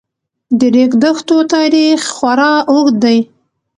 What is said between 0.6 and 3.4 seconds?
ریګ دښتو تاریخ خورا اوږد دی.